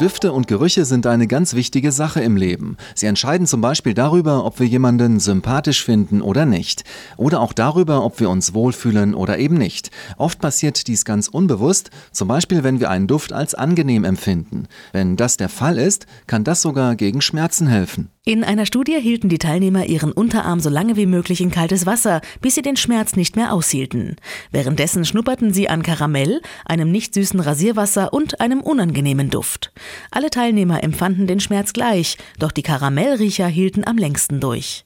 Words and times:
Düfte 0.00 0.32
und 0.32 0.48
Gerüche 0.48 0.86
sind 0.86 1.06
eine 1.06 1.26
ganz 1.26 1.52
wichtige 1.52 1.92
Sache 1.92 2.22
im 2.22 2.34
Leben. 2.34 2.78
Sie 2.94 3.04
entscheiden 3.04 3.46
zum 3.46 3.60
Beispiel 3.60 3.92
darüber, 3.92 4.46
ob 4.46 4.58
wir 4.58 4.66
jemanden 4.66 5.20
sympathisch 5.20 5.84
finden 5.84 6.22
oder 6.22 6.46
nicht. 6.46 6.84
Oder 7.18 7.40
auch 7.40 7.52
darüber, 7.52 8.02
ob 8.02 8.18
wir 8.18 8.30
uns 8.30 8.54
wohlfühlen 8.54 9.14
oder 9.14 9.38
eben 9.38 9.58
nicht. 9.58 9.90
Oft 10.16 10.40
passiert 10.40 10.86
dies 10.86 11.04
ganz 11.04 11.28
unbewusst, 11.28 11.90
zum 12.12 12.28
Beispiel 12.28 12.64
wenn 12.64 12.80
wir 12.80 12.88
einen 12.88 13.08
Duft 13.08 13.34
als 13.34 13.54
angenehm 13.54 14.04
empfinden. 14.04 14.68
Wenn 14.92 15.16
das 15.16 15.36
der 15.36 15.50
Fall 15.50 15.76
ist, 15.76 16.06
kann 16.26 16.44
das 16.44 16.62
sogar 16.62 16.96
gegen 16.96 17.20
Schmerzen 17.20 17.66
helfen. 17.66 18.08
In 18.26 18.44
einer 18.44 18.66
Studie 18.66 19.00
hielten 19.00 19.30
die 19.30 19.38
Teilnehmer 19.38 19.86
ihren 19.86 20.12
Unterarm 20.12 20.60
so 20.60 20.68
lange 20.68 20.96
wie 20.96 21.06
möglich 21.06 21.40
in 21.40 21.50
kaltes 21.50 21.86
Wasser, 21.86 22.20
bis 22.42 22.54
sie 22.54 22.60
den 22.60 22.76
Schmerz 22.76 23.16
nicht 23.16 23.34
mehr 23.34 23.50
aushielten. 23.50 24.16
Währenddessen 24.50 25.06
schnupperten 25.06 25.54
sie 25.54 25.70
an 25.70 25.82
Karamell, 25.82 26.42
einem 26.66 26.92
nicht 26.92 27.14
süßen 27.14 27.40
Rasierwasser 27.40 28.12
und 28.12 28.42
einem 28.42 28.60
unangenehmen 28.60 29.30
Duft. 29.30 29.72
Alle 30.10 30.28
Teilnehmer 30.28 30.84
empfanden 30.84 31.28
den 31.28 31.40
Schmerz 31.40 31.72
gleich, 31.72 32.18
doch 32.38 32.52
die 32.52 32.62
Karamellriecher 32.62 33.46
hielten 33.46 33.86
am 33.86 33.96
längsten 33.96 34.38
durch. 34.38 34.84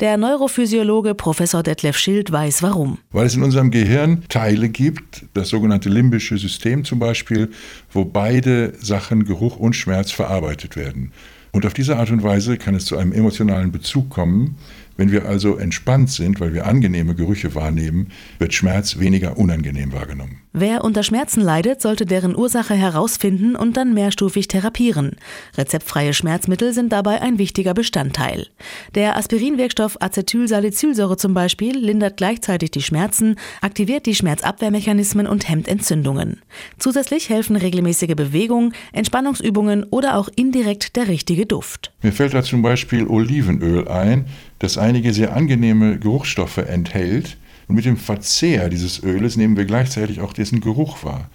Der 0.00 0.18
Neurophysiologe 0.18 1.14
Professor 1.14 1.62
Detlef 1.62 1.96
Schild 1.96 2.32
weiß 2.32 2.62
warum. 2.62 2.98
Weil 3.12 3.24
es 3.24 3.34
in 3.34 3.42
unserem 3.42 3.70
Gehirn 3.70 4.24
Teile 4.28 4.68
gibt, 4.68 5.24
das 5.32 5.48
sogenannte 5.48 5.88
limbische 5.88 6.36
System 6.36 6.84
zum 6.84 6.98
Beispiel, 6.98 7.50
wo 7.90 8.04
beide 8.04 8.74
Sachen 8.78 9.24
Geruch 9.24 9.56
und 9.56 9.74
Schmerz 9.74 10.10
verarbeitet 10.10 10.76
werden. 10.76 11.12
Und 11.54 11.64
auf 11.64 11.72
diese 11.72 11.98
Art 11.98 12.10
und 12.10 12.24
Weise 12.24 12.58
kann 12.58 12.74
es 12.74 12.84
zu 12.84 12.98
einem 12.98 13.12
emotionalen 13.12 13.70
Bezug 13.70 14.10
kommen. 14.10 14.56
Wenn 14.96 15.10
wir 15.10 15.26
also 15.26 15.56
entspannt 15.56 16.10
sind, 16.10 16.40
weil 16.40 16.54
wir 16.54 16.66
angenehme 16.66 17.14
Gerüche 17.14 17.54
wahrnehmen, 17.54 18.08
wird 18.38 18.54
Schmerz 18.54 18.98
weniger 18.98 19.38
unangenehm 19.38 19.92
wahrgenommen. 19.92 20.38
Wer 20.52 20.84
unter 20.84 21.02
Schmerzen 21.02 21.40
leidet, 21.40 21.82
sollte 21.82 22.06
deren 22.06 22.36
Ursache 22.36 22.74
herausfinden 22.74 23.56
und 23.56 23.76
dann 23.76 23.92
mehrstufig 23.92 24.46
therapieren. 24.46 25.16
Rezeptfreie 25.58 26.14
Schmerzmittel 26.14 26.72
sind 26.72 26.92
dabei 26.92 27.20
ein 27.20 27.38
wichtiger 27.38 27.74
Bestandteil. 27.74 28.46
Der 28.94 29.16
Aspirinwirkstoff 29.16 29.96
Acetylsalicylsäure 30.00 31.16
zum 31.16 31.34
Beispiel 31.34 31.76
lindert 31.76 32.16
gleichzeitig 32.16 32.70
die 32.70 32.82
Schmerzen, 32.82 33.34
aktiviert 33.62 34.06
die 34.06 34.14
Schmerzabwehrmechanismen 34.14 35.26
und 35.26 35.48
hemmt 35.48 35.66
Entzündungen. 35.66 36.40
Zusätzlich 36.78 37.30
helfen 37.30 37.56
regelmäßige 37.56 38.14
Bewegung, 38.14 38.72
Entspannungsübungen 38.92 39.82
oder 39.90 40.16
auch 40.16 40.28
indirekt 40.36 40.94
der 40.94 41.08
richtige 41.08 41.46
Duft. 41.46 41.92
Mir 42.02 42.12
fällt 42.12 42.32
da 42.32 42.44
zum 42.44 42.62
Beispiel 42.62 43.08
Olivenöl 43.08 43.88
ein, 43.88 44.26
das 44.60 44.78
einige 44.84 45.12
sehr 45.12 45.34
angenehme 45.34 45.98
Geruchsstoffe 45.98 46.58
enthält, 46.58 47.36
und 47.66 47.76
mit 47.76 47.86
dem 47.86 47.96
Verzehr 47.96 48.68
dieses 48.68 49.02
Öles 49.02 49.36
nehmen 49.36 49.56
wir 49.56 49.64
gleichzeitig 49.64 50.20
auch 50.20 50.34
dessen 50.34 50.60
Geruch 50.60 51.02
wahr. 51.02 51.30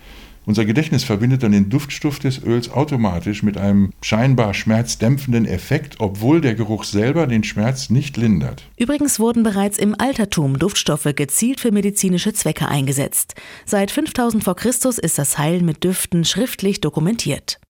Unser 0.45 0.65
Gedächtnis 0.65 1.03
verbindet 1.03 1.43
dann 1.43 1.51
den 1.51 1.69
Duftstoff 1.69 2.17
des 2.19 2.43
Öls 2.43 2.71
automatisch 2.71 3.43
mit 3.43 3.57
einem 3.57 3.91
scheinbar 4.01 4.53
schmerzdämpfenden 4.53 5.45
Effekt, 5.45 5.97
obwohl 5.99 6.41
der 6.41 6.55
Geruch 6.55 6.85
selber 6.85 7.27
den 7.27 7.43
Schmerz 7.43 7.89
nicht 7.89 8.17
lindert. 8.17 8.63
Übrigens 8.77 9.19
wurden 9.19 9.43
bereits 9.43 9.77
im 9.77 9.93
Altertum 9.99 10.57
Duftstoffe 10.57 11.09
gezielt 11.15 11.59
für 11.59 11.71
medizinische 11.71 12.33
Zwecke 12.33 12.67
eingesetzt. 12.67 13.35
Seit 13.65 13.91
5000 13.91 14.43
v. 14.43 14.53
Chr. 14.55 14.69
ist 14.69 15.17
das 15.17 15.37
Heilen 15.37 15.65
mit 15.65 15.83
Düften 15.83 16.25
schriftlich 16.25 16.81
dokumentiert. 16.81 17.59